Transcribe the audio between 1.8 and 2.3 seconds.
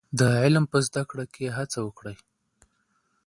وکړئ.